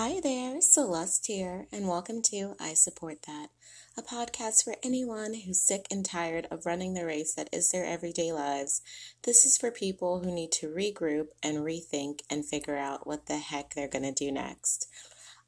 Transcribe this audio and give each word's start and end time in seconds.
Hi 0.00 0.20
there, 0.20 0.60
Celeste 0.60 1.26
here, 1.26 1.66
and 1.72 1.88
welcome 1.88 2.22
to 2.30 2.54
I 2.60 2.74
Support 2.74 3.22
That, 3.26 3.48
a 3.96 4.00
podcast 4.00 4.62
for 4.62 4.76
anyone 4.80 5.34
who's 5.34 5.60
sick 5.60 5.86
and 5.90 6.04
tired 6.04 6.46
of 6.52 6.66
running 6.66 6.94
the 6.94 7.04
race 7.04 7.34
that 7.34 7.48
is 7.52 7.70
their 7.70 7.84
everyday 7.84 8.30
lives. 8.30 8.80
This 9.24 9.44
is 9.44 9.58
for 9.58 9.72
people 9.72 10.20
who 10.20 10.30
need 10.30 10.52
to 10.52 10.68
regroup 10.68 11.30
and 11.42 11.58
rethink 11.58 12.20
and 12.30 12.46
figure 12.46 12.76
out 12.76 13.08
what 13.08 13.26
the 13.26 13.38
heck 13.38 13.74
they're 13.74 13.88
going 13.88 14.04
to 14.04 14.12
do 14.12 14.30
next. 14.30 14.86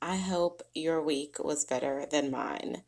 I 0.03 0.17
hope 0.17 0.62
your 0.75 1.01
week 1.01 1.37
was 1.39 1.64
better 1.64 2.05
than 2.11 2.32
mine. 2.32 2.82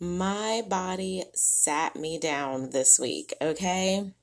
My 0.00 0.64
body 0.68 1.22
sat 1.32 1.94
me 1.94 2.18
down 2.18 2.70
this 2.70 2.98
week, 2.98 3.32
okay? 3.40 4.14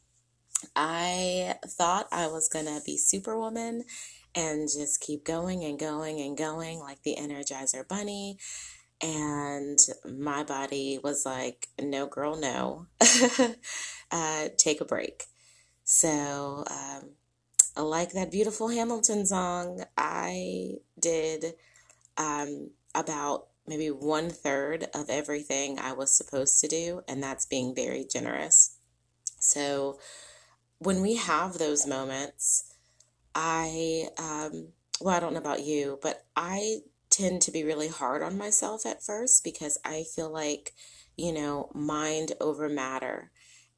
I 0.75 1.55
thought 1.65 2.09
I 2.11 2.27
was 2.27 2.49
going 2.49 2.65
to 2.65 2.81
be 2.85 2.97
Superwoman 2.97 3.85
and 4.35 4.67
just 4.67 4.99
keep 4.99 5.23
going 5.23 5.63
and 5.63 5.79
going 5.79 6.19
and 6.19 6.37
going 6.37 6.79
like 6.79 7.01
the 7.03 7.15
Energizer 7.17 7.87
Bunny. 7.87 8.37
And 9.01 9.79
my 10.05 10.43
body 10.43 10.99
was 11.03 11.25
like, 11.25 11.67
no, 11.81 12.05
girl, 12.05 12.35
no. 12.35 12.87
uh, 14.11 14.49
take 14.57 14.81
a 14.81 14.85
break. 14.85 15.23
So, 15.83 16.65
um, 16.69 17.83
like 17.83 18.11
that 18.13 18.31
beautiful 18.31 18.69
Hamilton 18.69 19.25
song, 19.25 19.83
I 19.97 20.75
did 20.99 21.53
um, 22.17 22.71
about 22.93 23.47
maybe 23.67 23.89
one 23.89 24.29
third 24.29 24.87
of 24.93 25.09
everything 25.09 25.79
I 25.79 25.93
was 25.93 26.15
supposed 26.15 26.59
to 26.61 26.67
do, 26.67 27.01
and 27.07 27.21
that's 27.21 27.45
being 27.45 27.75
very 27.75 28.05
generous. 28.09 28.77
So, 29.39 29.99
when 30.79 31.01
we 31.01 31.15
have 31.15 31.57
those 31.57 31.85
moments, 31.85 32.74
I, 33.35 34.07
um, 34.17 34.69
well, 35.01 35.15
I 35.15 35.19
don't 35.19 35.33
know 35.33 35.39
about 35.39 35.63
you, 35.63 35.99
but 36.01 36.25
I 36.35 36.79
tend 37.09 37.41
to 37.43 37.51
be 37.51 37.63
really 37.63 37.89
hard 37.89 38.23
on 38.23 38.37
myself 38.37 38.85
at 38.85 39.03
first 39.03 39.43
because 39.43 39.77
I 39.85 40.03
feel 40.15 40.31
like, 40.31 40.73
you 41.17 41.33
know, 41.33 41.69
mind 41.73 42.33
over 42.41 42.69
matter. 42.69 43.31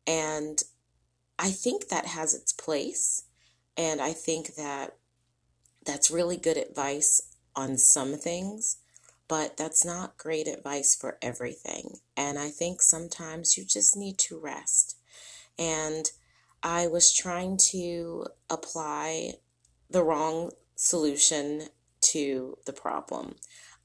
And 0.06 0.62
I 1.40 1.50
think 1.50 1.90
that 1.90 2.06
has 2.06 2.34
its 2.34 2.54
place. 2.54 3.24
And 3.76 4.00
I 4.02 4.14
think 4.14 4.56
that 4.56 4.98
that's 5.86 6.12
really 6.12 6.38
good 6.38 6.58
advice 6.58 7.22
on 7.56 7.78
some 7.78 8.14
things, 8.14 8.78
but 9.28 9.58
that's 9.58 9.86
not 9.86 10.18
great 10.18 10.48
advice 10.48 10.96
for 10.96 11.18
everything. 11.22 11.98
And 12.16 12.38
I 12.38 12.50
think 12.50 12.82
sometimes 12.82 13.58
you 13.58 13.66
just 13.66 13.98
need 13.98 14.18
to 14.20 14.40
rest. 14.40 14.98
And 15.58 16.10
I 16.64 16.88
was 16.88 17.14
trying 17.14 17.58
to 17.72 18.28
apply 18.50 19.34
the 19.90 20.04
wrong 20.04 20.52
solution 20.76 21.64
to 22.02 22.58
the 22.66 22.74
problem. 22.74 23.36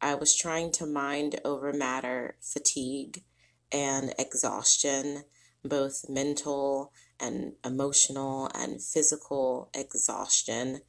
I 0.00 0.14
was 0.14 0.36
trying 0.36 0.72
to 0.72 0.86
mind 0.86 1.40
over 1.44 1.72
matter 1.72 2.36
fatigue 2.40 3.22
and 3.70 4.12
exhaustion, 4.18 5.24
both 5.64 6.06
mental 6.08 6.92
and 7.20 7.52
emotional 7.64 8.50
and 8.54 8.82
physical 8.82 9.70
exhaustion, 9.74 10.80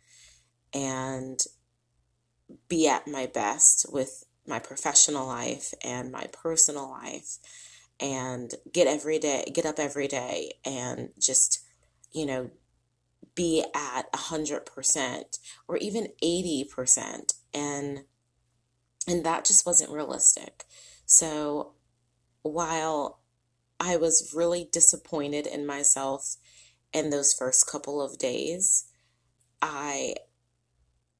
and 0.73 1.39
be 2.67 2.87
at 2.87 3.07
my 3.07 3.27
best 3.27 3.85
with 3.91 4.25
my 4.47 4.59
professional 4.59 5.27
life 5.27 5.73
and 5.83 6.11
my 6.11 6.27
personal 6.31 6.89
life 6.89 7.37
and 7.99 8.55
get 8.71 8.87
every 8.87 9.19
day 9.19 9.49
get 9.53 9.65
up 9.65 9.79
every 9.79 10.07
day 10.07 10.53
and 10.65 11.09
just 11.19 11.63
you 12.11 12.25
know 12.25 12.49
be 13.35 13.63
at 13.75 14.11
100% 14.13 15.39
or 15.67 15.77
even 15.77 16.07
80% 16.23 17.33
and 17.53 18.03
and 19.05 19.25
that 19.25 19.43
just 19.43 19.65
wasn't 19.65 19.91
realistic. 19.91 20.63
So 21.05 21.73
while 22.41 23.19
I 23.79 23.97
was 23.97 24.33
really 24.33 24.69
disappointed 24.71 25.45
in 25.45 25.65
myself 25.65 26.37
in 26.93 27.09
those 27.09 27.33
first 27.33 27.69
couple 27.69 28.01
of 28.01 28.17
days, 28.17 28.85
I 29.61 30.15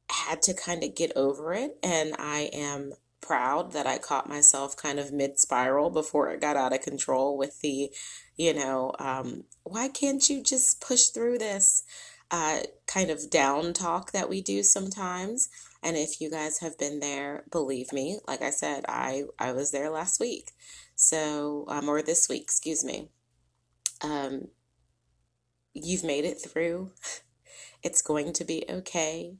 had 0.09 0.41
to 0.44 0.53
kind 0.53 0.84
of 0.84 0.96
get 0.96 1.12
over 1.16 1.53
it 1.53 1.78
and 1.84 2.16
I 2.18 2.50
am 2.53 2.94
proud 3.25 3.72
that 3.72 3.88
I 3.88 3.97
caught 3.97 4.29
myself 4.29 4.75
kind 4.75 5.00
of 5.00 5.11
mid 5.11 5.39
spiral 5.39 5.89
before 5.89 6.29
it 6.29 6.41
got 6.41 6.57
out 6.57 6.73
of 6.73 6.81
control 6.81 7.38
with 7.38 7.61
the, 7.61 7.89
you 8.35 8.53
know, 8.53 8.94
um, 9.00 9.45
why 9.63 9.88
can't 9.88 10.28
you 10.29 10.44
just 10.44 10.81
push 10.81 11.07
through 11.07 11.38
this 11.38 11.84
uh, 12.34 12.61
kind 12.88 13.11
of 13.11 13.29
down 13.29 13.73
talk 13.73 14.11
that 14.11 14.28
we 14.28 14.41
do 14.41 14.63
sometimes. 14.63 15.50
And 15.84 15.95
if 15.95 16.19
you 16.19 16.31
guys 16.31 16.59
have 16.59 16.79
been 16.79 17.00
there, 17.00 17.44
believe 17.51 17.94
me, 17.94 18.17
like 18.28 18.41
I 18.41 18.50
said, 18.50 18.85
I, 18.89 19.25
I 19.38 19.51
was 19.51 19.72
there 19.72 19.91
last 19.91 20.19
week. 20.19 20.51
So, 20.95 21.66
um, 21.67 21.88
or 21.88 22.01
this 22.01 22.28
week, 22.28 22.41
excuse 22.41 22.84
me. 22.84 23.09
Um, 24.01 24.47
you've 25.75 26.03
made 26.03 26.25
it 26.25 26.40
through. 26.41 26.91
It's 27.84 28.01
going 28.01 28.31
to 28.31 28.45
be 28.45 28.63
okay. 28.69 29.35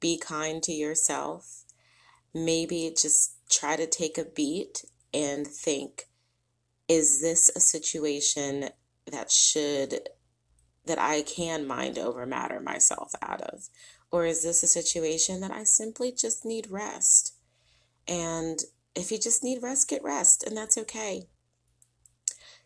Be 0.00 0.18
kind 0.18 0.60
to 0.64 0.72
yourself. 0.72 1.62
Maybe 2.34 2.92
just 2.96 3.36
try 3.50 3.76
to 3.76 3.86
take 3.86 4.18
a 4.18 4.24
beat 4.24 4.84
and 5.12 5.46
think 5.46 6.08
is 6.88 7.20
this 7.20 7.50
a 7.54 7.60
situation 7.60 8.70
that 9.10 9.30
should 9.30 10.08
that 10.86 10.98
I 10.98 11.20
can 11.22 11.66
mind 11.66 11.98
over 11.98 12.24
matter 12.24 12.60
myself 12.60 13.12
out 13.22 13.42
of? 13.42 13.68
Or 14.10 14.24
is 14.24 14.42
this 14.42 14.62
a 14.62 14.66
situation 14.66 15.40
that 15.42 15.50
I 15.50 15.64
simply 15.64 16.12
just 16.12 16.46
need 16.46 16.70
rest? 16.70 17.34
And 18.06 18.58
if 18.94 19.12
you 19.12 19.18
just 19.18 19.44
need 19.44 19.62
rest, 19.62 19.90
get 19.90 20.02
rest, 20.02 20.42
and 20.42 20.56
that's 20.56 20.78
okay. 20.78 21.28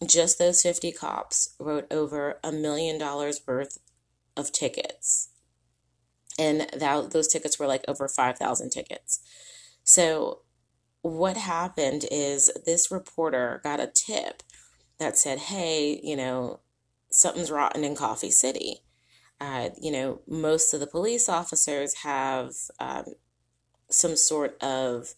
just 0.06 0.38
those 0.38 0.62
50 0.62 0.92
cops 0.92 1.56
wrote 1.60 1.88
over 1.92 2.40
a 2.44 2.52
million 2.52 2.98
dollars 2.98 3.42
worth 3.48 3.80
of 4.36 4.52
tickets. 4.52 5.30
And 6.38 6.68
that, 6.78 7.12
those 7.12 7.28
tickets 7.28 7.58
were 7.58 7.68
like 7.68 7.84
over 7.88 8.08
5,000 8.08 8.70
tickets. 8.70 9.20
So, 9.84 10.42
what 11.02 11.38
happened 11.38 12.06
is 12.12 12.52
this 12.66 12.92
reporter 12.92 13.62
got 13.64 13.80
a 13.80 13.88
tip 13.94 14.44
that 15.00 15.18
said, 15.18 15.40
hey, 15.40 16.00
you 16.04 16.16
know, 16.18 16.60
something's 17.12 17.52
rotten 17.52 17.84
in 17.84 17.96
Coffee 17.96 18.32
City. 18.32 18.82
Uh, 19.40 19.70
you 19.80 19.92
know, 19.92 20.22
most 20.28 20.74
of 20.74 20.80
the 20.80 20.88
police 20.88 21.30
officers 21.30 21.96
have 22.04 22.52
um, 22.80 23.06
some 23.90 24.16
sort 24.16 24.62
of 24.62 25.14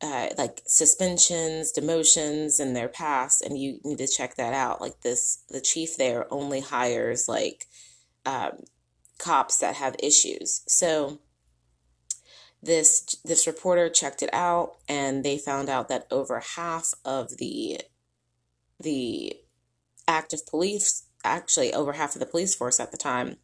uh, 0.00 0.28
like 0.36 0.62
suspensions, 0.66 1.72
demotions 1.72 2.60
in 2.60 2.74
their 2.74 2.88
past, 2.88 3.42
and 3.42 3.58
you 3.58 3.80
need 3.84 3.98
to 3.98 4.06
check 4.06 4.36
that 4.36 4.54
out. 4.54 4.80
Like 4.80 5.00
this, 5.00 5.42
the 5.50 5.60
chief 5.60 5.96
there 5.96 6.32
only 6.32 6.60
hires 6.60 7.28
like 7.28 7.66
um, 8.24 8.62
cops 9.18 9.58
that 9.58 9.76
have 9.76 9.96
issues. 9.98 10.62
So 10.68 11.18
this 12.62 13.16
this 13.24 13.46
reporter 13.46 13.88
checked 13.88 14.22
it 14.22 14.30
out, 14.32 14.76
and 14.88 15.24
they 15.24 15.38
found 15.38 15.68
out 15.68 15.88
that 15.88 16.06
over 16.10 16.40
half 16.56 16.94
of 17.04 17.38
the 17.38 17.80
the 18.80 19.36
active 20.06 20.46
police, 20.46 21.04
actually 21.24 21.74
over 21.74 21.94
half 21.94 22.14
of 22.14 22.20
the 22.20 22.26
police 22.26 22.54
force 22.54 22.78
at 22.78 22.92
the 22.92 22.96
time, 22.96 23.36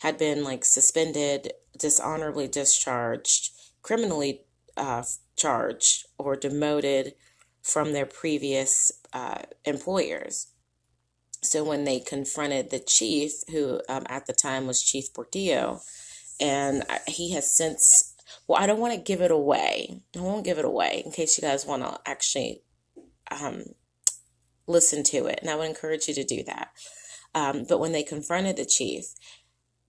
had 0.00 0.16
been 0.16 0.44
like 0.44 0.64
suspended, 0.64 1.52
dishonorably 1.78 2.48
discharged, 2.48 3.50
criminally 3.82 4.42
uh, 4.76 5.02
charged, 5.40 6.06
or 6.18 6.36
demoted 6.36 7.14
from 7.62 7.92
their 7.92 8.06
previous 8.06 8.92
uh, 9.12 9.42
employers. 9.64 10.48
So 11.42 11.64
when 11.64 11.84
they 11.84 12.00
confronted 12.00 12.70
the 12.70 12.80
chief, 12.80 13.32
who 13.50 13.80
um, 13.88 14.04
at 14.08 14.26
the 14.26 14.32
time 14.32 14.66
was 14.66 14.82
Chief 14.82 15.12
Portillo, 15.14 15.80
and 16.38 16.84
he 17.06 17.32
has 17.32 17.54
since, 17.54 18.14
well, 18.46 18.62
I 18.62 18.66
don't 18.66 18.80
want 18.80 18.94
to 18.94 19.00
give 19.00 19.20
it 19.20 19.30
away. 19.30 20.02
I 20.16 20.20
won't 20.20 20.44
give 20.44 20.58
it 20.58 20.64
away 20.64 21.02
in 21.04 21.12
case 21.12 21.36
you 21.36 21.42
guys 21.42 21.66
want 21.66 21.82
to 21.82 21.98
actually 22.04 22.62
um, 23.30 23.64
listen 24.66 25.02
to 25.04 25.26
it. 25.26 25.38
And 25.40 25.50
I 25.50 25.56
would 25.56 25.68
encourage 25.68 26.08
you 26.08 26.14
to 26.14 26.24
do 26.24 26.42
that. 26.44 26.68
Um, 27.34 27.64
but 27.68 27.80
when 27.80 27.92
they 27.92 28.02
confronted 28.02 28.56
the 28.56 28.66
chief, 28.66 29.04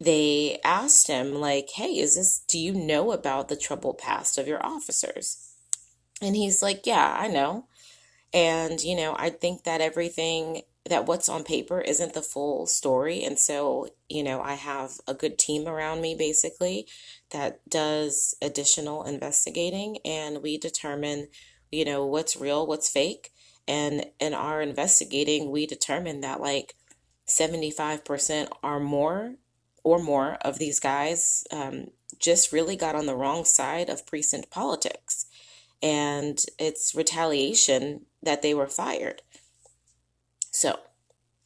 they 0.01 0.59
asked 0.63 1.07
him, 1.07 1.35
like, 1.35 1.69
hey, 1.75 1.99
is 1.99 2.15
this, 2.15 2.39
do 2.47 2.57
you 2.57 2.73
know 2.73 3.11
about 3.11 3.49
the 3.49 3.55
troubled 3.55 3.99
past 3.99 4.39
of 4.39 4.47
your 4.47 4.65
officers? 4.65 5.53
And 6.23 6.35
he's 6.35 6.63
like, 6.63 6.87
yeah, 6.87 7.15
I 7.19 7.27
know. 7.27 7.67
And, 8.33 8.81
you 8.81 8.95
know, 8.95 9.15
I 9.19 9.29
think 9.29 9.63
that 9.63 9.79
everything 9.79 10.63
that 10.89 11.05
what's 11.05 11.29
on 11.29 11.43
paper 11.43 11.81
isn't 11.81 12.13
the 12.13 12.23
full 12.23 12.65
story. 12.65 13.23
And 13.23 13.37
so, 13.37 13.89
you 14.09 14.23
know, 14.23 14.41
I 14.41 14.55
have 14.55 14.93
a 15.07 15.13
good 15.13 15.37
team 15.37 15.67
around 15.67 16.01
me 16.01 16.15
basically 16.15 16.87
that 17.29 17.59
does 17.69 18.35
additional 18.41 19.03
investigating 19.03 19.99
and 20.03 20.41
we 20.41 20.57
determine, 20.57 21.27
you 21.71 21.85
know, 21.85 22.07
what's 22.07 22.35
real, 22.35 22.65
what's 22.65 22.89
fake. 22.89 23.31
And 23.67 24.07
in 24.19 24.33
our 24.33 24.63
investigating, 24.63 25.51
we 25.51 25.67
determine 25.67 26.21
that 26.21 26.41
like 26.41 26.73
75% 27.27 28.47
or 28.63 28.79
more 28.79 29.35
or 29.83 29.99
more 29.99 30.33
of 30.41 30.59
these 30.59 30.79
guys 30.79 31.43
um, 31.51 31.87
just 32.19 32.51
really 32.51 32.75
got 32.75 32.95
on 32.95 33.05
the 33.05 33.15
wrong 33.15 33.45
side 33.45 33.89
of 33.89 34.05
precinct 34.05 34.49
politics. 34.49 35.25
And 35.81 36.39
it's 36.59 36.93
retaliation 36.93 38.05
that 38.21 38.41
they 38.41 38.53
were 38.53 38.67
fired. 38.67 39.23
So 40.51 40.79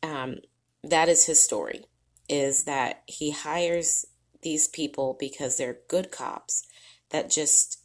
um, 0.03 0.37
that 0.83 1.07
is 1.07 1.25
his 1.25 1.41
story, 1.41 1.85
is 2.27 2.65
that 2.65 3.03
he 3.05 3.31
hires 3.31 4.05
these 4.41 4.67
people 4.67 5.15
because 5.19 5.57
they're 5.57 5.77
good 5.87 6.11
cops 6.11 6.67
that 7.09 7.29
just 7.29 7.79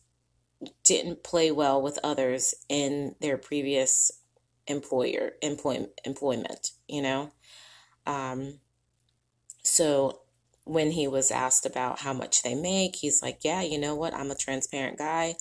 didn't 0.84 1.22
play 1.22 1.50
well 1.50 1.80
with 1.80 1.98
others 2.02 2.54
in 2.68 3.14
their 3.20 3.38
previous 3.38 4.10
employer 4.66 5.32
employ, 5.42 5.86
employment 6.04 6.72
you 6.86 7.02
know 7.02 7.30
um, 8.06 8.58
so 9.62 10.19
when 10.70 10.92
he 10.92 11.08
was 11.08 11.30
asked 11.30 11.66
about 11.66 12.00
how 12.00 12.12
much 12.12 12.42
they 12.42 12.54
make 12.54 12.96
he's 12.96 13.20
like 13.22 13.40
yeah 13.42 13.60
you 13.60 13.78
know 13.78 13.94
what? 13.94 14.14
I'm 14.14 14.30
a 14.30 14.36
transparent 14.46 14.98
guy. 14.98 15.34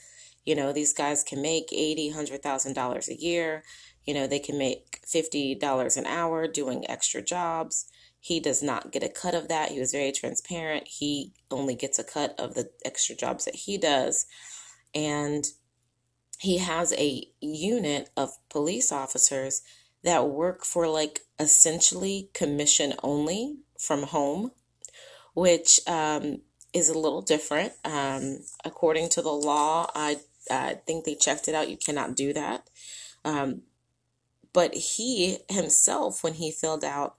You 0.46 0.56
know 0.56 0.74
these 0.74 0.94
guys 0.94 1.24
can 1.24 1.42
make 1.42 1.68
eighty 1.72 2.10
hundred 2.10 2.42
thousand 2.42 2.74
dollars 2.74 3.08
a 3.10 3.20
year. 3.20 3.64
You 4.06 4.14
know 4.16 4.26
they 4.26 4.40
can 4.40 4.58
make 4.58 5.00
fifty 5.06 5.54
dollars 5.56 5.98
an 5.98 6.06
hour 6.06 6.48
doing 6.48 6.90
extra 6.90 7.22
jobs. 7.22 7.86
He 8.20 8.40
does 8.40 8.62
not 8.62 8.92
get 8.92 9.04
a 9.04 9.10
cut 9.10 9.36
of 9.36 9.48
that. 9.48 9.72
He 9.72 9.80
was 9.80 9.92
very 9.92 10.12
transparent. 10.12 10.88
He 10.88 11.34
only 11.50 11.76
gets 11.76 12.00
a 12.00 12.04
cut 12.04 12.36
of 12.38 12.54
the 12.54 12.70
extra 12.84 13.16
jobs 13.16 13.46
that 13.46 13.56
he 13.56 13.78
does. 13.78 14.26
And 14.94 15.46
he 16.40 16.58
has 16.58 16.94
a 16.94 17.28
unit 17.40 18.10
of 18.18 18.32
police 18.50 18.92
officers 18.92 19.62
that 20.04 20.28
work 20.28 20.66
for 20.66 20.88
like 20.88 21.22
essentially 21.40 22.30
commission 22.34 22.94
only 23.04 23.58
from 23.78 24.04
home, 24.04 24.52
which 25.34 25.80
um, 25.88 26.42
is 26.74 26.90
a 26.90 26.98
little 26.98 27.22
different. 27.22 27.74
Um, 27.84 28.40
according 28.64 29.10
to 29.10 29.22
the 29.22 29.32
law, 29.32 29.90
I, 29.96 30.18
I 30.50 30.76
think 30.86 31.06
they 31.06 31.16
checked 31.16 31.48
it 31.48 31.56
out. 31.56 31.70
You 31.70 31.78
cannot 31.78 32.16
do 32.16 32.34
that. 32.34 32.70
Um, 33.26 33.64
but 34.54 34.74
he 34.74 35.40
himself, 35.50 36.24
when 36.24 36.34
he 36.34 36.52
filled 36.52 36.84
out 36.84 37.16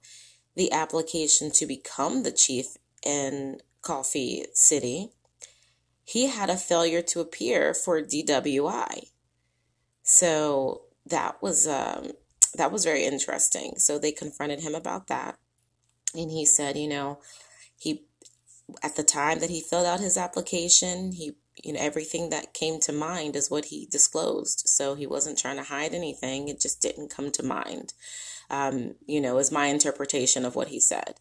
the 0.57 0.73
application 0.73 1.51
to 1.53 1.67
become 1.67 2.23
the 2.23 2.33
chief 2.33 2.77
in 3.05 3.61
Coffee 3.83 4.47
City, 4.53 5.11
he 6.05 6.27
had 6.27 6.51
a 6.51 6.57
failure 6.57 7.03
to 7.03 7.21
appear 7.21 7.73
for 7.73 8.03
DWI. 8.03 9.11
So 10.03 10.83
that 11.07 11.41
was 11.41 11.69
um, 11.69 12.13
that 12.57 12.73
was 12.73 12.85
very 12.85 13.05
interesting. 13.05 13.75
So 13.77 13.99
they 13.99 14.13
confronted 14.13 14.61
him 14.61 14.75
about 14.75 15.07
that, 15.07 15.39
and 16.15 16.31
he 16.31 16.45
said, 16.45 16.77
you 16.77 16.89
know, 16.89 17.21
he 17.81 18.05
at 18.83 18.95
the 18.95 19.03
time 19.03 19.41
that 19.41 19.51
he 19.51 19.61
filled 19.61 19.87
out 19.87 20.01
his 20.01 20.17
application, 20.17 21.13
he 21.13 21.33
you 21.63 21.73
know 21.73 21.81
everything 21.81 22.31
that 22.31 22.55
came 22.55 22.79
to 22.81 22.93
mind 22.93 23.35
is 23.35 23.51
what 23.51 23.67
he 23.67 23.87
disclosed. 23.87 24.63
So 24.67 24.95
he 24.95 25.07
wasn't 25.07 25.39
trying 25.39 25.57
to 25.57 25.65
hide 25.65 25.95
anything; 25.95 26.49
it 26.49 26.61
just 26.61 26.83
didn't 26.83 27.11
come 27.11 27.31
to 27.33 27.43
mind. 27.43 27.95
Um, 28.51 28.97
you 29.07 29.21
know, 29.21 29.39
is 29.39 29.51
my 29.51 29.67
interpretation 29.67 30.45
of 30.45 30.55
what 30.55 30.69
he 30.69 30.79
said. 30.79 31.15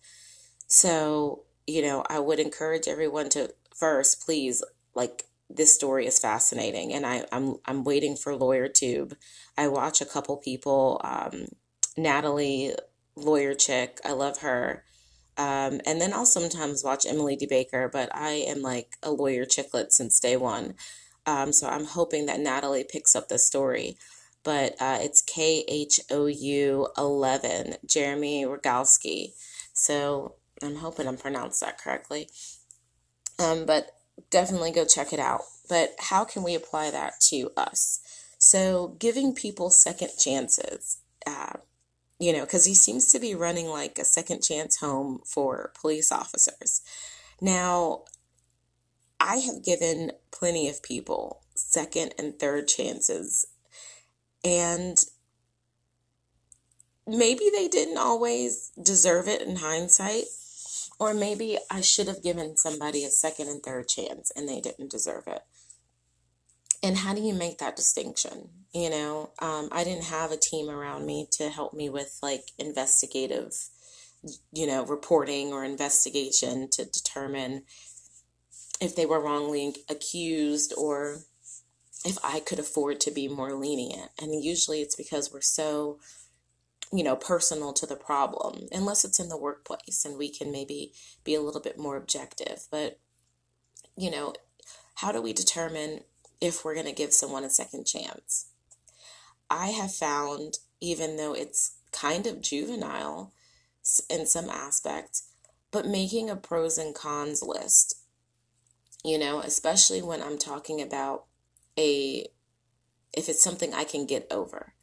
So 0.68 1.44
you 1.66 1.82
know, 1.82 2.04
I 2.10 2.20
would 2.20 2.40
encourage 2.40 2.88
everyone 2.88 3.30
to 3.30 3.54
first, 3.76 4.26
please, 4.26 4.64
like 4.96 5.26
this 5.50 5.74
story 5.74 6.06
is 6.06 6.20
fascinating 6.20 6.94
and 6.94 7.06
I, 7.06 7.26
I'm 7.32 7.56
I'm 7.66 7.84
waiting 7.84 8.16
for 8.16 8.36
Lawyer 8.36 8.68
Tube. 8.68 9.16
I 9.58 9.68
watch 9.68 10.02
a 10.02 10.06
couple 10.06 10.38
people, 10.38 11.02
um, 11.04 11.46
Natalie, 11.98 12.74
lawyer 13.16 13.54
chick, 13.56 14.00
I 14.04 14.12
love 14.12 14.40
her. 14.40 14.84
Um, 15.40 15.80
and 15.86 16.02
then 16.02 16.14
I'll 16.14 16.26
sometimes 16.26 16.84
watch 16.84 17.06
Emily 17.08 17.38
D. 17.38 17.46
Baker, 17.46 17.90
but 17.92 18.14
I 18.14 18.32
am 18.32 18.62
like 18.62 18.98
a 19.02 19.12
lawyer 19.12 19.46
chicklet 19.46 19.94
since 19.94 20.20
day 20.20 20.36
one. 20.36 20.76
Um, 21.26 21.54
so 21.54 21.68
I'm 21.68 21.86
hoping 21.86 22.26
that 22.26 22.42
Natalie 22.42 22.84
picks 22.84 23.16
up 23.16 23.30
the 23.30 23.40
story. 23.40 23.98
But 24.44 24.76
uh, 24.82 24.98
it's 25.00 25.22
K 25.22 25.64
H 25.70 26.02
O 26.12 26.26
U 26.26 26.88
11, 26.98 27.76
Jeremy 27.86 28.44
Rogalski. 28.46 29.32
So 29.72 30.36
I'm 30.62 30.76
hoping 30.76 31.08
I'm 31.08 31.18
pronounced 31.18 31.62
that 31.62 31.78
correctly. 31.78 32.30
Um, 33.42 33.66
but 33.66 33.92
definitely 34.30 34.72
go 34.72 34.84
check 34.84 35.14
it 35.14 35.20
out. 35.20 35.42
But 35.70 35.96
how 36.00 36.26
can 36.26 36.44
we 36.44 36.54
apply 36.54 36.92
that 36.92 37.22
to 37.30 37.52
us? 37.56 38.02
So, 38.38 38.96
giving 39.00 39.36
people 39.36 39.70
second 39.70 40.12
chances, 40.18 40.98
uh, 41.28 41.58
you 42.20 42.34
know, 42.34 42.42
because 42.42 42.66
he 42.66 42.74
seems 42.74 43.12
to 43.12 43.20
be 43.20 43.34
running 43.36 43.68
like 43.68 43.98
a 43.98 44.06
second 44.06 44.42
chance 44.42 44.78
home 44.78 45.22
for 45.26 45.72
police 45.80 46.12
officers. 46.12 46.82
Now, 47.42 48.04
I 49.20 49.38
have 49.38 49.64
given 49.64 50.12
plenty 50.32 50.70
of 50.70 50.84
people 50.84 51.42
second 51.56 52.14
and 52.18 52.38
third 52.38 52.68
chances, 52.68 53.46
and 54.44 54.98
maybe 57.08 57.50
they 57.52 57.68
didn't 57.68 57.98
always 57.98 58.72
deserve 58.82 59.28
it 59.28 59.42
in 59.42 59.58
hindsight 59.58 60.26
or 61.00 61.14
maybe 61.14 61.58
I 61.72 61.82
should 61.82 62.08
have 62.08 62.22
given 62.22 62.58
somebody 62.58 63.06
a 63.06 63.10
second 63.10 63.48
and 63.48 63.64
third 63.64 63.88
chance 63.88 64.32
and 64.36 64.48
they 64.48 64.60
didn't 64.60 64.92
deserve 64.92 65.24
it. 65.28 65.42
And 66.82 66.98
how 66.98 67.14
do 67.14 67.22
you 67.22 67.34
make 67.34 67.58
that 67.58 67.76
distinction? 67.76 68.50
You 68.74 68.90
know, 68.90 69.32
um, 69.40 69.70
I 69.72 69.84
didn't 69.84 70.06
have 70.06 70.32
a 70.32 70.38
team 70.38 70.70
around 70.70 71.06
me 71.06 71.28
to 71.32 71.50
help 71.50 71.74
me 71.74 71.90
with 71.90 72.18
like 72.22 72.52
investigative, 72.58 73.54
you 74.54 74.66
know, 74.66 74.86
reporting 74.86 75.52
or 75.52 75.66
investigation 75.66 76.70
to 76.72 76.86
determine 76.86 77.64
if 78.80 78.96
they 78.96 79.06
were 79.06 79.20
wrongly 79.20 79.76
accused 79.90 80.74
or 80.78 81.24
if 82.06 82.18
I 82.24 82.40
could 82.40 82.60
afford 82.60 83.02
to 83.02 83.12
be 83.12 83.28
more 83.28 83.54
lenient. 83.54 84.12
And 84.22 84.42
usually 84.42 84.82
it's 84.82 84.96
because 84.96 85.34
we're 85.34 85.42
so 85.42 86.00
you 86.92 87.04
know, 87.04 87.16
personal 87.16 87.72
to 87.74 87.86
the 87.86 87.96
problem, 87.96 88.68
unless 88.72 89.06
it's 89.06 89.20
in 89.20 89.30
the 89.30 89.38
workplace 89.38 90.04
and 90.06 90.18
we 90.18 90.30
can 90.30 90.52
maybe 90.52 90.92
be 91.24 91.36
a 91.36 91.42
little 91.42 91.62
bit 91.62 91.78
more 91.78 91.96
objective. 91.96 92.66
But, 92.72 93.00
you 93.96 94.10
know, 94.10 94.34
how 94.96 95.12
do 95.12 95.22
we 95.22 95.34
determine 95.34 96.02
if 96.42 96.64
we're 96.64 96.74
going 96.74 96.86
to 96.86 96.92
give 96.92 97.14
someone 97.14 97.44
a 97.44 97.50
second 97.50 97.86
chance? 97.86 98.48
I 99.50 99.68
have 99.68 99.94
found, 99.94 100.60
even 100.80 101.18
though 101.18 101.34
it's 101.34 101.78
kind 101.92 102.28
of 102.28 102.42
juvenile 102.42 103.34
in 104.10 104.26
some 104.26 104.50
aspects, 104.50 105.30
but 105.72 105.86
making 105.86 106.30
a 106.30 106.36
pros 106.36 106.78
and 106.78 106.94
cons 106.94 107.42
list, 107.42 107.96
you 109.04 109.18
know, 109.18 109.40
especially 109.40 110.02
when 110.02 110.22
I'm 110.22 110.38
talking 110.38 110.82
about 110.82 111.26
a, 111.78 112.28
if 113.14 113.30
it's 113.30 113.44
something 113.44 113.74
I 113.74 113.84
can 113.84 114.06
get 114.06 114.28
over. 114.30 114.74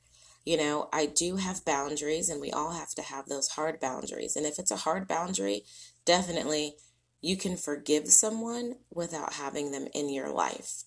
You 0.45 0.57
know, 0.57 0.89
I 0.93 1.07
do 1.07 1.37
have 1.37 1.65
boundaries 1.65 2.29
and 2.29 2.41
we 2.41 2.53
all 2.53 2.71
have 2.71 2.95
to 2.95 3.03
have 3.03 3.27
those 3.27 3.49
hard 3.49 3.81
boundaries. 3.81 4.37
And 4.37 4.47
if 4.47 4.61
it's 4.61 4.71
a 4.71 4.77
hard 4.77 5.09
boundary, 5.09 5.65
definitely 6.05 6.77
you 7.21 7.37
can 7.37 7.57
forgive 7.57 8.09
someone 8.09 8.77
without 8.89 9.35
having 9.35 9.73
them 9.73 9.89
in 9.93 10.09
your 10.09 10.31
life. 10.31 10.85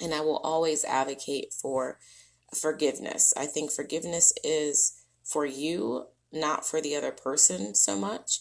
And 0.00 0.12
I 0.12 0.20
will 0.20 0.38
always 0.38 0.84
advocate 0.84 1.52
for 1.52 1.98
forgiveness. 2.54 3.32
I 3.36 3.46
think 3.46 3.70
forgiveness 3.70 4.32
is 4.42 5.04
for 5.22 5.46
you, 5.46 6.06
not 6.32 6.66
for 6.66 6.80
the 6.80 6.96
other 6.96 7.12
person 7.12 7.74
so 7.74 7.96
much. 7.98 8.40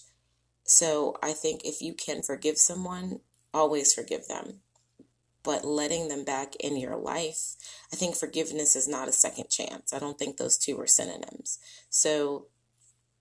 So 0.64 1.18
I 1.22 1.34
think 1.34 1.66
if 1.66 1.82
you 1.82 1.94
can 1.94 2.22
forgive 2.22 2.58
someone, 2.58 3.20
always 3.54 3.94
forgive 3.94 4.28
them. 4.28 4.62
But 5.44 5.66
letting 5.66 6.08
them 6.08 6.24
back 6.24 6.56
in 6.56 6.78
your 6.78 6.96
life, 6.96 7.56
I 7.92 7.98
think 7.98 8.16
forgiveness 8.16 8.76
is 8.76 8.88
not 8.88 9.10
a 9.10 9.14
second 9.14 9.50
chance. 9.50 9.94
I 9.94 10.00
don't 10.00 10.18
think 10.18 10.38
those 10.38 10.58
two 10.58 10.80
are 10.80 10.88
synonyms. 10.88 11.60
So 11.90 12.48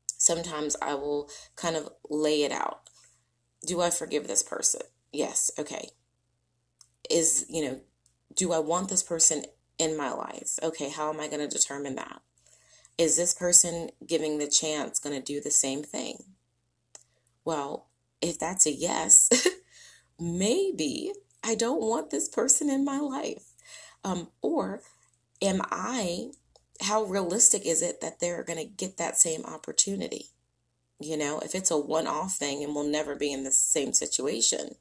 sometimes 0.06 0.76
I 0.80 0.94
will 0.94 1.28
kind 1.56 1.74
of 1.74 1.88
lay 2.08 2.44
it 2.44 2.52
out. 2.52 2.88
Do 3.66 3.80
I 3.80 3.90
forgive 3.90 4.28
this 4.28 4.42
person? 4.42 4.82
Yes. 5.12 5.50
Okay. 5.58 5.90
Is, 7.10 7.44
you 7.48 7.64
know, 7.64 7.80
do 8.34 8.52
I 8.52 8.58
want 8.58 8.88
this 8.88 9.02
person 9.02 9.44
in 9.78 9.96
my 9.96 10.10
life? 10.10 10.58
Okay, 10.62 10.90
how 10.90 11.12
am 11.12 11.20
I 11.20 11.28
going 11.28 11.46
to 11.46 11.56
determine 11.56 11.96
that? 11.96 12.22
Is 12.98 13.16
this 13.16 13.34
person 13.34 13.90
giving 14.06 14.38
the 14.38 14.48
chance 14.48 14.98
going 14.98 15.16
to 15.16 15.22
do 15.22 15.40
the 15.40 15.50
same 15.50 15.82
thing? 15.82 16.18
Well, 17.44 17.88
if 18.20 18.38
that's 18.38 18.66
a 18.66 18.72
yes, 18.72 19.28
maybe 20.20 21.12
I 21.42 21.54
don't 21.54 21.80
want 21.80 22.10
this 22.10 22.28
person 22.28 22.70
in 22.70 22.84
my 22.84 22.98
life. 22.98 23.44
Um, 24.04 24.28
or 24.40 24.82
am 25.40 25.60
I, 25.70 26.30
how 26.80 27.04
realistic 27.04 27.66
is 27.66 27.82
it 27.82 28.00
that 28.00 28.20
they're 28.20 28.44
going 28.44 28.58
to 28.58 28.64
get 28.64 28.96
that 28.98 29.16
same 29.18 29.44
opportunity? 29.44 30.26
You 31.00 31.16
know, 31.16 31.40
if 31.40 31.54
it's 31.54 31.70
a 31.70 31.78
one 31.78 32.06
off 32.06 32.34
thing 32.34 32.62
and 32.62 32.74
we'll 32.74 32.86
never 32.86 33.16
be 33.16 33.32
in 33.32 33.42
the 33.42 33.52
same 33.52 33.92
situation, 33.92 34.76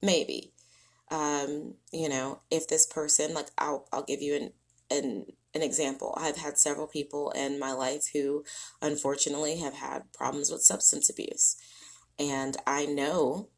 maybe 0.00 0.52
um, 1.10 1.74
you 1.92 2.08
know, 2.08 2.40
if 2.50 2.68
this 2.68 2.86
person, 2.86 3.34
like 3.34 3.48
I'll, 3.58 3.86
I'll 3.92 4.02
give 4.02 4.22
you 4.22 4.34
an, 4.34 4.52
an, 4.90 5.26
an 5.54 5.62
example. 5.62 6.14
I've 6.16 6.36
had 6.36 6.58
several 6.58 6.86
people 6.86 7.30
in 7.30 7.58
my 7.58 7.72
life 7.72 8.10
who 8.12 8.44
unfortunately 8.82 9.58
have 9.58 9.74
had 9.74 10.12
problems 10.12 10.50
with 10.50 10.62
substance 10.62 11.08
abuse. 11.08 11.56
And 12.18 12.56
I 12.66 12.86
know 12.86 13.48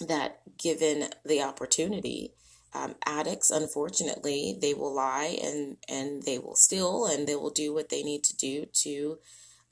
that 0.00 0.40
given 0.58 1.10
the 1.24 1.42
opportunity, 1.42 2.34
um, 2.72 2.94
addicts, 3.04 3.50
unfortunately, 3.50 4.56
they 4.60 4.74
will 4.74 4.94
lie 4.94 5.38
and, 5.42 5.76
and 5.88 6.22
they 6.22 6.38
will 6.38 6.54
steal 6.54 7.06
and 7.06 7.26
they 7.26 7.34
will 7.34 7.50
do 7.50 7.74
what 7.74 7.88
they 7.88 8.02
need 8.02 8.22
to 8.24 8.36
do 8.36 8.66
to, 8.72 9.18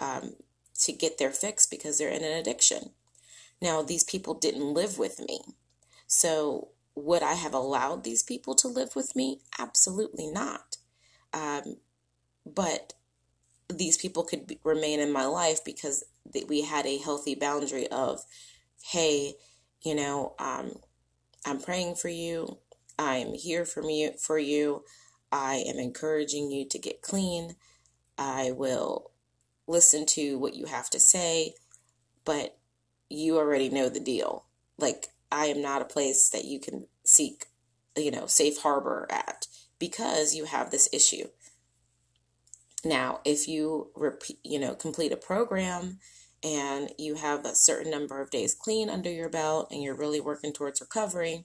um, 0.00 0.34
to 0.80 0.92
get 0.92 1.18
their 1.18 1.30
fix 1.30 1.66
because 1.66 1.98
they're 1.98 2.08
in 2.08 2.24
an 2.24 2.32
addiction. 2.32 2.90
Now, 3.62 3.82
these 3.82 4.04
people 4.04 4.34
didn't 4.34 4.74
live 4.74 4.98
with 4.98 5.20
me. 5.20 5.40
So 6.06 6.68
would 7.04 7.22
I 7.22 7.34
have 7.34 7.54
allowed 7.54 8.04
these 8.04 8.22
people 8.22 8.54
to 8.56 8.68
live 8.68 8.96
with 8.96 9.14
me? 9.14 9.40
Absolutely 9.58 10.26
not. 10.26 10.76
Um, 11.32 11.76
but 12.44 12.94
these 13.68 13.96
people 13.96 14.24
could 14.24 14.46
be, 14.46 14.58
remain 14.64 15.00
in 15.00 15.12
my 15.12 15.26
life 15.26 15.64
because 15.64 16.04
we 16.48 16.62
had 16.62 16.86
a 16.86 16.98
healthy 16.98 17.34
boundary 17.34 17.86
of, 17.88 18.22
hey, 18.82 19.34
you 19.82 19.94
know, 19.94 20.34
um, 20.38 20.72
I'm 21.46 21.60
praying 21.60 21.96
for 21.96 22.08
you. 22.08 22.58
I 22.98 23.16
am 23.16 23.34
here 23.34 23.64
for 23.64 23.82
me 23.82 24.10
for 24.18 24.38
you. 24.38 24.84
I 25.30 25.64
am 25.66 25.78
encouraging 25.78 26.50
you 26.50 26.66
to 26.68 26.78
get 26.78 27.02
clean. 27.02 27.56
I 28.16 28.52
will 28.52 29.12
listen 29.66 30.06
to 30.06 30.38
what 30.38 30.54
you 30.54 30.66
have 30.66 30.90
to 30.90 30.98
say, 30.98 31.54
but 32.24 32.58
you 33.08 33.36
already 33.36 33.68
know 33.68 33.88
the 33.88 34.00
deal. 34.00 34.46
Like 34.78 35.08
I 35.30 35.46
am 35.46 35.60
not 35.60 35.82
a 35.82 35.86
place 35.86 36.28
that 36.30 36.44
you 36.44 36.58
can 36.58 36.86
seek, 37.04 37.46
you 37.96 38.10
know, 38.10 38.26
safe 38.26 38.58
harbor 38.58 39.06
at 39.10 39.46
because 39.78 40.34
you 40.34 40.44
have 40.44 40.70
this 40.70 40.88
issue. 40.92 41.28
Now, 42.84 43.20
if 43.24 43.48
you 43.48 43.90
repeat, 43.94 44.38
you 44.44 44.58
know, 44.58 44.74
complete 44.74 45.12
a 45.12 45.16
program 45.16 45.98
and 46.42 46.90
you 46.96 47.16
have 47.16 47.44
a 47.44 47.54
certain 47.54 47.90
number 47.90 48.20
of 48.20 48.30
days 48.30 48.54
clean 48.54 48.88
under 48.88 49.10
your 49.10 49.28
belt 49.28 49.68
and 49.70 49.82
you're 49.82 49.96
really 49.96 50.20
working 50.20 50.52
towards 50.52 50.80
recovery, 50.80 51.44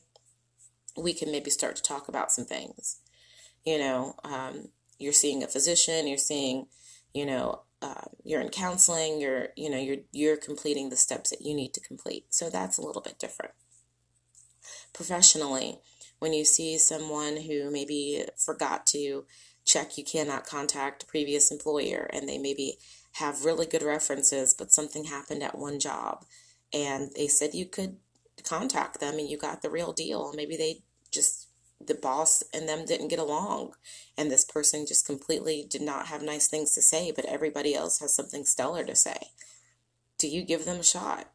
we 0.95 1.13
can 1.13 1.31
maybe 1.31 1.49
start 1.49 1.75
to 1.75 1.81
talk 1.81 2.07
about 2.07 2.31
some 2.31 2.45
things. 2.45 2.99
You 3.65 3.79
know, 3.79 4.15
um, 4.23 4.69
you're 4.99 5.13
seeing 5.13 5.43
a 5.43 5.47
physician, 5.47 6.07
you're 6.07 6.17
seeing, 6.17 6.67
you 7.13 7.25
know, 7.25 7.63
uh, 7.81 8.05
you're 8.23 8.41
in 8.41 8.49
counseling, 8.49 9.19
you're, 9.19 9.49
you 9.57 9.69
know, 9.69 9.77
you're 9.77 9.97
you're 10.11 10.37
completing 10.37 10.89
the 10.89 10.95
steps 10.95 11.31
that 11.31 11.41
you 11.41 11.53
need 11.53 11.73
to 11.73 11.81
complete. 11.81 12.25
So 12.29 12.49
that's 12.49 12.77
a 12.77 12.81
little 12.81 13.01
bit 13.01 13.19
different 13.19 13.53
professionally. 14.93 15.79
When 16.19 16.33
you 16.33 16.45
see 16.45 16.77
someone 16.77 17.38
who 17.38 17.69
maybe 17.69 18.23
forgot 18.38 18.88
to 18.88 19.25
check 19.65 19.97
you 19.97 20.03
cannot 20.03 20.45
contact 20.45 21.07
previous 21.07 21.51
employer 21.51 22.09
and 22.12 22.27
they 22.27 22.38
maybe 22.38 22.77
have 23.13 23.45
really 23.45 23.65
good 23.65 23.83
references 23.83 24.53
but 24.53 24.71
something 24.71 25.05
happened 25.05 25.41
at 25.43 25.57
one 25.57 25.79
job 25.79 26.25
and 26.73 27.12
they 27.15 27.27
said 27.27 27.53
you 27.53 27.65
could 27.65 27.97
contact 28.43 29.00
them 29.00 29.17
and 29.19 29.29
you 29.29 29.38
got 29.38 29.62
the 29.62 29.69
real 29.69 29.93
deal. 29.93 30.33
Maybe 30.35 30.57
they 30.57 30.83
just 31.12 31.47
the 31.85 31.93
boss 31.93 32.43
and 32.53 32.67
them 32.67 32.85
didn't 32.85 33.09
get 33.09 33.19
along 33.19 33.73
and 34.17 34.31
this 34.31 34.45
person 34.45 34.85
just 34.88 35.05
completely 35.05 35.65
did 35.69 35.81
not 35.81 36.07
have 36.07 36.21
nice 36.21 36.47
things 36.47 36.73
to 36.73 36.81
say 36.81 37.12
but 37.12 37.25
everybody 37.25 37.75
else 37.75 38.00
has 38.00 38.15
something 38.15 38.45
stellar 38.45 38.85
to 38.85 38.95
say. 38.95 39.17
Do 40.17 40.27
you 40.27 40.43
give 40.43 40.65
them 40.65 40.79
a 40.79 40.83
shot? 40.83 41.29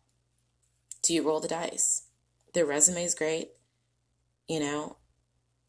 Do 1.02 1.14
you 1.14 1.22
roll 1.22 1.40
the 1.40 1.48
dice 1.48 2.07
their 2.54 2.66
resume 2.66 3.04
is 3.04 3.14
great. 3.14 3.50
You 4.48 4.60
know, 4.60 4.96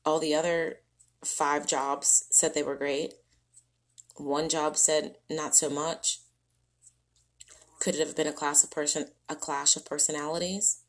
all 0.06 0.20
the 0.20 0.36
other 0.36 0.78
five 1.24 1.68
jobs 1.68 2.26
said 2.32 2.54
they 2.54 2.64
were 2.64 2.76
great. 2.76 3.14
One 4.16 4.50
job 4.50 4.78
said 4.78 5.16
not 5.30 5.56
so 5.56 5.70
much. 5.70 6.20
Could 7.80 7.96
it 7.96 8.06
have 8.06 8.16
been 8.16 8.28
a 8.28 8.34
class 8.34 8.64
of 8.64 8.72
person 8.72 9.08
a 9.28 9.36
clash 9.36 9.76
of 9.76 9.86
personalities? 9.86 10.82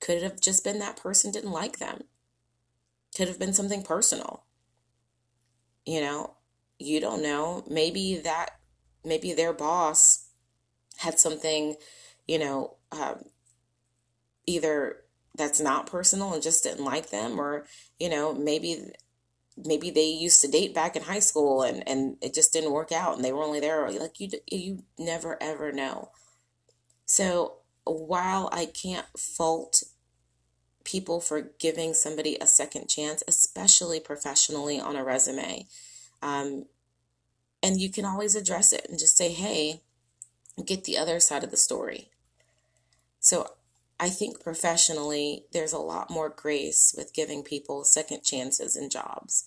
Could 0.00 0.18
it 0.18 0.22
have 0.22 0.40
just 0.40 0.64
been 0.64 0.78
that 0.78 0.96
person 0.96 1.30
didn't 1.30 1.52
like 1.52 1.78
them? 1.78 2.04
Could 3.16 3.28
have 3.28 3.38
been 3.38 3.52
something 3.52 3.82
personal. 3.82 4.44
You 5.84 6.00
know, 6.00 6.34
you 6.78 7.00
don't 7.00 7.22
know. 7.22 7.64
Maybe 7.68 8.16
that 8.18 8.50
maybe 9.04 9.32
their 9.32 9.52
boss 9.52 10.26
had 10.98 11.20
something, 11.20 11.76
you 12.26 12.38
know, 12.38 12.76
um, 12.90 13.24
either 14.46 15.04
that's 15.36 15.60
not 15.60 15.86
personal 15.86 16.32
and 16.32 16.42
just 16.42 16.62
didn't 16.62 16.84
like 16.84 17.10
them 17.10 17.40
or 17.40 17.66
you 17.98 18.08
know 18.08 18.32
maybe 18.34 18.90
maybe 19.56 19.90
they 19.90 20.06
used 20.06 20.40
to 20.40 20.48
date 20.48 20.74
back 20.74 20.96
in 20.96 21.02
high 21.02 21.18
school 21.18 21.62
and 21.62 21.86
and 21.88 22.16
it 22.20 22.34
just 22.34 22.52
didn't 22.52 22.72
work 22.72 22.92
out 22.92 23.16
and 23.16 23.24
they 23.24 23.32
were 23.32 23.42
only 23.42 23.60
there 23.60 23.90
like 23.90 24.20
you 24.20 24.28
you 24.50 24.82
never 24.98 25.40
ever 25.42 25.72
know. 25.72 26.10
So 27.06 27.58
while 27.84 28.48
i 28.52 28.66
can't 28.66 29.06
fault 29.16 29.84
people 30.82 31.20
for 31.20 31.52
giving 31.60 31.94
somebody 31.94 32.36
a 32.40 32.46
second 32.46 32.88
chance 32.88 33.22
especially 33.28 34.00
professionally 34.00 34.80
on 34.80 34.96
a 34.96 35.04
resume 35.04 35.66
um, 36.20 36.66
and 37.62 37.80
you 37.80 37.90
can 37.90 38.04
always 38.04 38.34
address 38.34 38.72
it 38.72 38.86
and 38.88 38.98
just 38.98 39.16
say 39.16 39.30
hey 39.30 39.82
get 40.64 40.84
the 40.84 40.96
other 40.96 41.20
side 41.20 41.44
of 41.44 41.50
the 41.50 41.56
story. 41.56 42.08
So 43.20 43.50
I 43.98 44.10
think 44.10 44.42
professionally, 44.42 45.44
there's 45.52 45.72
a 45.72 45.78
lot 45.78 46.10
more 46.10 46.28
grace 46.28 46.94
with 46.96 47.14
giving 47.14 47.42
people 47.42 47.84
second 47.84 48.22
chances 48.22 48.76
in 48.76 48.90
jobs. 48.90 49.44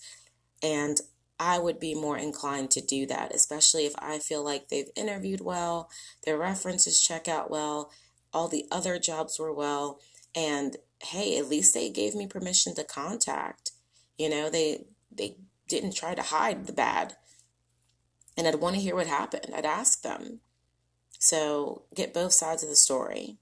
And 0.63 1.00
I 1.39 1.60
would 1.60 1.79
be 1.79 1.94
more 1.94 2.18
inclined 2.18 2.72
to 2.72 2.82
do 2.82 3.06
that, 3.06 3.34
especially 3.34 3.86
if 3.86 3.94
I 4.00 4.20
feel 4.20 4.44
like 4.44 4.68
they've 4.68 4.89
interviewed 4.96 5.41
well, 5.41 5.89
their 6.25 6.38
references 6.38 7.00
check 7.00 7.27
out 7.27 7.50
well, 7.50 7.91
all 8.34 8.48
the 8.48 8.65
other 8.72 9.00
jobs 9.00 9.39
were 9.39 9.53
well, 9.53 10.00
and 10.36 10.77
hey, 11.01 11.38
at 11.38 11.48
least 11.48 11.74
they 11.74 11.89
gave 11.89 12.13
me 12.13 12.27
permission 12.27 12.75
to 12.75 12.84
contact. 12.84 13.72
You 14.18 14.29
know, 14.29 14.50
they 14.50 14.86
they 15.12 15.38
didn't 15.68 15.96
try 15.96 16.13
to 16.13 16.22
hide 16.22 16.65
the 16.65 16.74
bad. 16.74 17.15
And 18.36 18.48
I'd 18.48 18.56
want 18.56 18.75
to 18.75 18.82
hear 18.82 18.96
what 18.96 19.08
happened. 19.08 19.53
I'd 19.56 19.65
ask 19.65 20.01
them. 20.01 20.39
So 21.20 21.84
get 21.96 22.13
both 22.13 22.34
sides 22.34 22.63
of 22.63 22.70
the 22.70 22.75
story. 22.75 23.38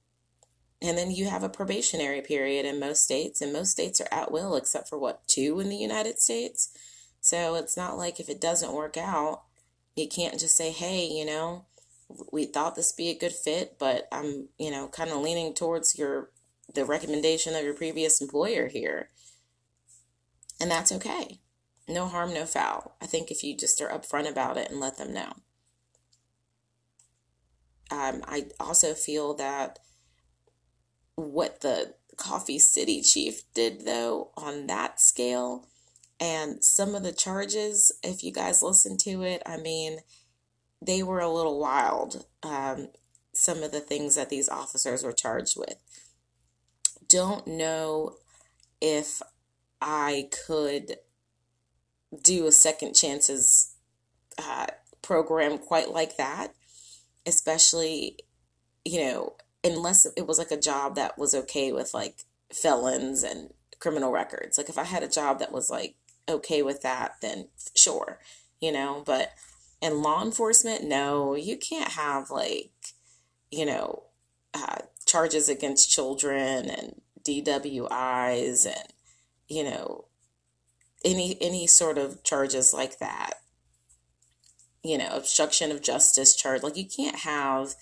And 0.81 0.97
then 0.97 1.09
you 1.09 1.25
have 1.25 1.43
a 1.43 1.49
probationary 1.49 2.21
period 2.21 2.65
in 2.65 2.79
most 2.79 3.03
states, 3.03 3.41
and 3.41 3.51
most 3.51 3.71
states 3.71 3.99
are 3.99 4.07
at 4.11 4.31
will, 4.31 4.55
except 4.55 4.87
for 4.87 4.99
what, 4.99 5.27
two 5.27 5.59
in 5.59 5.69
the 5.69 5.75
United 5.75 6.19
States? 6.19 6.69
So 7.19 7.55
it's 7.55 7.75
not 7.75 7.97
like 7.97 8.19
if 8.19 8.29
it 8.29 8.39
doesn't 8.39 8.73
work 8.73 8.95
out, 8.95 9.41
You 9.97 10.07
can't 10.07 10.39
just 10.39 10.55
say, 10.55 10.71
hey, 10.71 11.07
you 11.07 11.25
know, 11.25 11.65
we 12.31 12.45
thought 12.45 12.75
this 12.75 12.91
be 12.91 13.09
a 13.09 13.17
good 13.17 13.31
fit, 13.31 13.77
but 13.79 14.07
I'm, 14.11 14.47
you 14.59 14.69
know, 14.69 14.87
kind 14.87 15.09
of 15.09 15.21
leaning 15.21 15.53
towards 15.53 15.97
your 15.97 16.29
the 16.73 16.85
recommendation 16.85 17.55
of 17.55 17.63
your 17.63 17.73
previous 17.73 18.21
employer 18.21 18.67
here. 18.67 19.09
And 20.61 20.69
that's 20.69 20.91
okay. 20.91 21.39
No 21.87 22.05
harm, 22.05 22.33
no 22.33 22.45
foul. 22.45 22.95
I 23.01 23.07
think 23.07 23.31
if 23.31 23.43
you 23.43 23.57
just 23.57 23.81
are 23.81 23.89
upfront 23.89 24.29
about 24.29 24.57
it 24.57 24.69
and 24.69 24.79
let 24.79 24.97
them 24.97 25.13
know. 25.13 25.33
Um, 27.89 28.21
I 28.27 28.47
also 28.59 28.93
feel 28.93 29.33
that 29.35 29.79
what 31.17 31.59
the 31.61 31.95
Coffee 32.15 32.59
City 32.59 33.01
chief 33.01 33.41
did, 33.53 33.85
though, 33.85 34.31
on 34.37 34.67
that 34.67 35.01
scale, 35.01 35.67
and 36.19 36.63
some 36.63 36.95
of 36.95 37.03
the 37.03 37.11
charges, 37.11 37.91
if 38.01 38.23
you 38.23 38.31
guys 38.31 38.63
listen 38.63 38.97
to 38.99 39.23
it, 39.23 39.43
I 39.45 39.57
mean, 39.57 39.99
they 40.81 41.03
were 41.03 41.19
a 41.19 41.29
little 41.29 41.59
wild. 41.59 42.25
Um, 42.41 42.89
some 43.33 43.61
of 43.61 43.71
the 43.71 43.79
things 43.79 44.15
that 44.15 44.29
these 44.29 44.49
officers 44.49 45.03
were 45.03 45.11
charged 45.11 45.57
with. 45.57 45.75
Don't 47.07 47.45
know 47.45 48.15
if 48.81 49.21
I 49.79 50.29
could 50.47 50.97
do 52.23 52.47
a 52.47 52.51
second 52.51 52.95
chances 52.95 53.75
uh, 54.39 54.67
program 55.03 55.59
quite 55.59 55.91
like 55.91 56.17
that, 56.17 56.53
especially, 57.27 58.17
you 58.83 59.01
know, 59.01 59.35
unless 59.73 60.05
it 60.05 60.27
was 60.27 60.37
like 60.37 60.51
a 60.51 60.59
job 60.59 60.95
that 60.95 61.17
was 61.17 61.33
okay 61.33 61.71
with 61.71 61.93
like 61.93 62.25
felons 62.53 63.23
and 63.23 63.53
criminal 63.79 64.11
records. 64.11 64.57
Like 64.57 64.69
if 64.69 64.77
I 64.77 64.83
had 64.83 65.03
a 65.03 65.07
job 65.07 65.39
that 65.39 65.51
was 65.51 65.69
like 65.69 65.95
okay 66.27 66.61
with 66.61 66.81
that, 66.81 67.15
then 67.21 67.47
sure, 67.75 68.19
you 68.59 68.71
know, 68.71 69.03
but 69.05 69.33
in 69.81 70.01
law 70.01 70.23
enforcement, 70.23 70.83
no, 70.83 71.35
you 71.35 71.57
can't 71.57 71.91
have 71.91 72.29
like, 72.29 72.71
you 73.51 73.65
know, 73.65 74.03
uh, 74.53 74.79
charges 75.05 75.49
against 75.49 75.91
children 75.91 76.69
and 76.69 77.01
DWIs 77.23 78.65
and, 78.65 78.93
you 79.47 79.63
know, 79.63 80.05
any 81.05 81.37
any 81.41 81.67
sort 81.67 81.97
of 81.97 82.23
charges 82.23 82.73
like 82.73 82.99
that. 82.99 83.33
You 84.83 84.97
know 84.97 85.09
obstruction 85.11 85.71
of 85.71 85.81
justice 85.81 86.35
charge. 86.35 86.63
Like 86.63 86.77
you 86.77 86.85
can't 86.85 87.17
have 87.17 87.75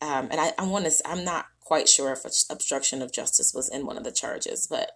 um, 0.00 0.28
and 0.30 0.40
I, 0.40 0.52
I 0.58 0.66
want 0.66 0.86
to 0.86 0.92
I'm 1.08 1.24
not 1.24 1.46
quite 1.60 1.88
sure 1.88 2.12
if 2.12 2.24
obstruction 2.50 3.02
of 3.02 3.12
justice 3.12 3.54
was 3.54 3.68
in 3.68 3.86
one 3.86 3.96
of 3.96 4.04
the 4.04 4.12
charges 4.12 4.66
but 4.66 4.92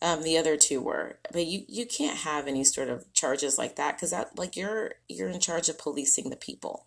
um, 0.00 0.22
the 0.22 0.38
other 0.38 0.56
two 0.56 0.80
were. 0.80 1.18
But 1.32 1.46
you 1.46 1.64
you 1.68 1.86
can't 1.86 2.18
have 2.18 2.46
any 2.46 2.64
sort 2.64 2.88
of 2.88 3.12
charges 3.12 3.58
like 3.58 3.76
that 3.76 3.96
because 3.96 4.10
that 4.10 4.38
like 4.38 4.56
you're 4.56 4.94
you're 5.08 5.28
in 5.28 5.40
charge 5.40 5.68
of 5.68 5.78
policing 5.78 6.30
the 6.30 6.36
people. 6.36 6.86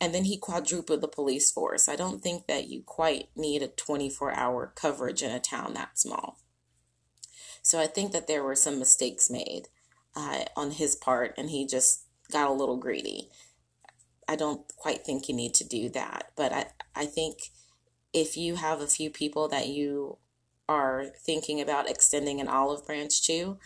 And 0.00 0.14
then 0.14 0.24
he 0.24 0.38
quadrupled 0.38 1.00
the 1.00 1.08
police 1.08 1.50
force. 1.50 1.88
I 1.88 1.96
don't 1.96 2.22
think 2.22 2.46
that 2.46 2.68
you 2.68 2.82
quite 2.86 3.30
need 3.34 3.62
a 3.62 3.68
24 3.68 4.32
hour 4.32 4.72
coverage 4.76 5.22
in 5.22 5.32
a 5.32 5.40
town 5.40 5.74
that 5.74 5.98
small. 5.98 6.38
So 7.62 7.80
I 7.80 7.86
think 7.86 8.12
that 8.12 8.28
there 8.28 8.44
were 8.44 8.54
some 8.54 8.78
mistakes 8.78 9.28
made 9.28 9.68
uh, 10.14 10.44
on 10.56 10.70
his 10.70 10.94
part, 10.94 11.34
and 11.36 11.50
he 11.50 11.66
just 11.66 12.04
got 12.30 12.48
a 12.48 12.52
little 12.52 12.76
greedy. 12.76 13.28
I 14.28 14.36
don't 14.36 14.68
quite 14.76 15.04
think 15.04 15.28
you 15.28 15.34
need 15.34 15.54
to 15.54 15.64
do 15.66 15.88
that, 15.90 16.32
but 16.36 16.52
I, 16.52 16.66
I 16.94 17.06
think 17.06 17.38
if 18.12 18.36
you 18.36 18.56
have 18.56 18.80
a 18.80 18.86
few 18.86 19.10
people 19.10 19.48
that 19.48 19.68
you 19.68 20.18
are 20.68 21.06
thinking 21.24 21.60
about 21.60 21.88
extending 21.88 22.40
an 22.40 22.48
olive 22.48 22.86
branch 22.86 23.26
to, 23.26 23.58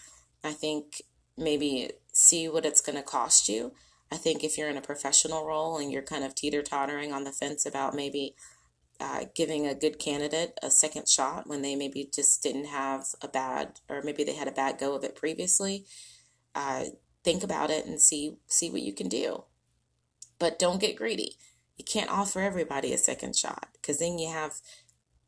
I 0.44 0.52
think 0.52 1.02
maybe 1.36 1.90
see 2.12 2.48
what 2.48 2.64
it's 2.64 2.80
going 2.80 2.96
to 2.96 3.02
cost 3.02 3.48
you. 3.48 3.72
I 4.12 4.16
think 4.16 4.44
if 4.44 4.56
you're 4.56 4.68
in 4.68 4.76
a 4.76 4.82
professional 4.82 5.46
role 5.46 5.78
and 5.78 5.90
you're 5.90 6.02
kind 6.02 6.22
of 6.22 6.34
teeter 6.34 6.62
tottering 6.62 7.12
on 7.12 7.24
the 7.24 7.32
fence 7.32 7.66
about 7.66 7.94
maybe 7.94 8.36
uh, 9.00 9.24
giving 9.34 9.66
a 9.66 9.74
good 9.74 9.98
candidate 9.98 10.58
a 10.62 10.70
second 10.70 11.08
shot 11.08 11.48
when 11.48 11.62
they 11.62 11.74
maybe 11.74 12.08
just 12.14 12.42
didn't 12.42 12.66
have 12.66 13.06
a 13.20 13.26
bad 13.26 13.80
or 13.88 14.02
maybe 14.02 14.22
they 14.22 14.34
had 14.34 14.46
a 14.46 14.52
bad 14.52 14.78
go 14.78 14.94
of 14.94 15.02
it 15.02 15.16
previously 15.16 15.84
uh, 16.54 16.84
think 17.24 17.42
about 17.42 17.70
it 17.70 17.84
and 17.84 18.00
see 18.00 18.36
see 18.46 18.70
what 18.70 18.82
you 18.82 18.92
can 18.92 19.08
do 19.08 19.42
but 20.42 20.58
don't 20.58 20.80
get 20.80 20.96
greedy. 20.96 21.36
You 21.78 21.84
can't 21.84 22.10
offer 22.10 22.40
everybody 22.40 22.92
a 22.92 22.98
second 22.98 23.36
shot 23.36 23.68
because 23.74 24.00
then 24.00 24.18
you 24.18 24.28
have 24.28 24.54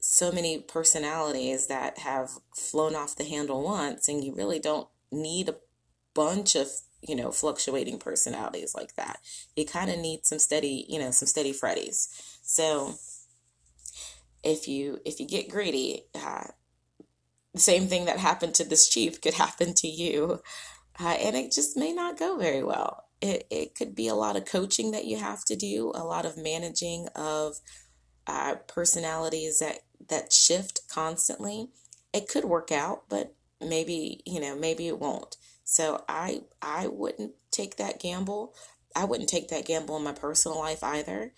so 0.01 0.33
many 0.33 0.59
personalities 0.59 1.69
that 1.69 1.99
have 1.99 2.33
flown 2.57 2.97
off 2.97 3.15
the 3.15 3.23
handle 3.23 3.63
once 3.63 4.09
and 4.09 4.25
you 4.25 4.35
really 4.35 4.59
don't 4.59 4.89
need 5.13 5.49
a 5.49 5.55
bunch 6.15 6.57
of 6.57 6.67
you 7.01 7.15
know 7.15 7.31
fluctuating 7.31 8.01
personalities 8.01 8.75
like 8.75 8.97
that. 8.97 9.21
You 9.55 9.65
kind 9.65 9.89
of 9.89 10.01
need 10.01 10.27
some 10.27 10.41
steady 10.41 10.85
you 10.89 10.99
know 10.99 11.13
some 11.13 11.29
steady 11.29 11.53
freddies. 11.53 12.09
So 12.43 12.97
if 14.43 14.67
you 14.67 14.99
if 15.05 15.21
you 15.21 15.29
get 15.29 15.49
greedy, 15.49 16.07
uh, 16.13 16.49
the 17.53 17.61
same 17.61 17.87
thing 17.87 18.07
that 18.07 18.19
happened 18.19 18.57
to 18.57 18.65
this 18.65 18.89
chief 18.89 19.21
could 19.21 19.35
happen 19.45 19.75
to 19.75 19.87
you, 19.87 20.43
uh, 20.99 21.17
and 21.21 21.37
it 21.37 21.53
just 21.53 21.77
may 21.77 21.93
not 21.93 22.19
go 22.19 22.37
very 22.37 22.65
well. 22.65 23.05
It 23.21 23.47
it 23.51 23.75
could 23.75 23.95
be 23.95 24.09
a 24.09 24.15
lot 24.15 24.37
of 24.37 24.45
coaching 24.45 24.91
that 24.91 25.07
you 25.07 25.19
have 25.19 25.45
to 25.47 25.57
do, 25.57 25.93
a 25.95 26.05
lot 26.05 26.27
of 26.27 26.37
managing 26.37 27.09
of 27.15 27.57
uh, 28.27 28.57
personalities 28.67 29.59
that 29.59 29.81
that 30.09 30.33
shift 30.33 30.81
constantly. 30.89 31.69
It 32.13 32.29
could 32.29 32.45
work 32.45 32.71
out, 32.71 33.05
but 33.09 33.35
maybe 33.61 34.23
you 34.27 34.41
know 34.41 34.57
maybe 34.57 34.89
it 34.89 34.99
won't. 34.99 35.37
So 35.65 36.05
I 36.09 36.43
I 36.61 36.87
wouldn't 36.89 37.33
take 37.51 37.77
that 37.77 38.01
gamble. 38.01 38.55
I 38.97 39.05
wouldn't 39.05 39.29
take 39.29 39.49
that 39.49 39.67
gamble 39.67 39.97
in 39.97 40.05
my 40.05 40.13
personal 40.13 40.59
life 40.59 40.83
either. 40.85 41.33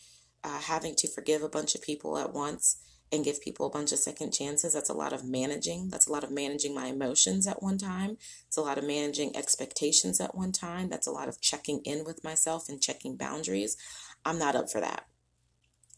Uh, 0.45 0.61
having 0.61 0.95
to 0.95 1.09
forgive 1.09 1.43
a 1.43 1.49
bunch 1.49 1.75
of 1.75 1.83
people 1.83 2.19
at 2.19 2.33
once 2.33 2.77
and 3.13 3.25
give 3.25 3.41
people 3.41 3.67
a 3.67 3.71
bunch 3.71 3.93
of 3.93 3.99
second 3.99 4.33
chances. 4.33 4.73
That's 4.73 4.91
a 4.91 4.95
lot 4.95 5.13
of 5.13 5.25
managing. 5.25 5.91
That's 5.91 6.07
a 6.07 6.13
lot 6.13 6.25
of 6.25 6.31
managing 6.31 6.75
my 6.75 6.87
emotions 6.87 7.47
at 7.47 7.63
one 7.63 7.79
time. 7.79 8.17
It's 8.49 8.57
a 8.57 8.63
lot 8.63 8.79
of 8.79 8.85
managing 8.85 9.37
expectations 9.37 10.21
at 10.21 10.35
one 10.35 10.53
time. 10.53 10.89
That's 10.89 11.07
a 11.07 11.13
lot 11.13 11.29
of 11.29 11.41
checking 11.41 11.81
in 11.85 12.05
with 12.05 12.25
myself 12.25 12.69
and 12.69 12.81
checking 12.81 13.17
boundaries. 13.17 13.77
I'm 14.25 14.39
not 14.39 14.57
up 14.57 14.71
for 14.71 14.81
that. 14.81 15.07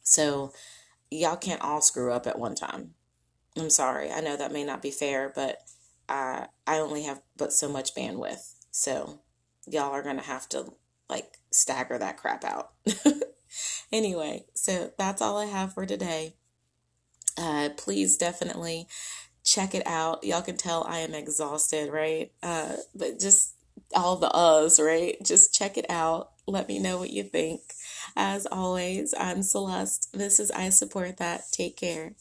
So, 0.03 0.53
y'all 1.11 1.37
can't 1.37 1.62
all 1.62 1.81
screw 1.81 2.12
up 2.12 2.27
at 2.27 2.38
one 2.38 2.55
time. 2.55 2.94
I'm 3.57 3.71
sorry. 3.71 4.11
I 4.11 4.21
know 4.21 4.37
that 4.37 4.53
may 4.53 4.64
not 4.64 4.83
be 4.83 4.90
fair, 4.90 5.33
but 5.35 5.62
uh, 6.09 6.47
I 6.66 6.79
only 6.79 7.05
have 7.05 7.21
but 7.37 7.53
so 7.53 7.68
much 7.68 7.94
bandwidth. 7.94 8.55
So, 8.71 9.21
y'all 9.66 9.92
are 9.92 10.03
going 10.03 10.16
to 10.16 10.23
have 10.23 10.49
to 10.51 10.73
like 11.09 11.38
stagger 11.51 11.99
that 11.99 12.18
crap 12.18 12.44
out. 12.44 12.73
anyway, 13.92 14.44
so 14.55 14.92
that's 14.99 15.23
all 15.23 15.38
I 15.38 15.47
have 15.47 15.73
for 15.73 15.87
today 15.87 16.35
uh, 17.38 17.70
please 17.77 18.16
definitely 18.16 18.88
check 19.44 19.74
it 19.74 19.87
out. 19.87 20.24
Y'all 20.24 20.42
can 20.42 20.57
tell 20.57 20.85
I 20.85 20.98
am 20.98 21.14
exhausted, 21.14 21.90
right? 21.92 22.31
Uh, 22.42 22.77
but 22.94 23.18
just 23.18 23.55
all 23.94 24.16
the 24.16 24.31
us, 24.31 24.81
right? 24.81 25.16
Just 25.24 25.55
check 25.55 25.79
it 25.79 25.87
out. 25.88 26.31
Let 26.46 26.68
me 26.68 26.79
know 26.79 26.98
what 26.98 27.11
you 27.11 27.22
think. 27.22 27.61
As 28.16 28.46
always, 28.46 29.14
I'm 29.18 29.42
Celeste. 29.42 30.09
This 30.12 30.40
is 30.40 30.51
I 30.51 30.70
Support 30.70 31.18
That. 31.18 31.44
Take 31.53 31.77
care. 31.77 32.12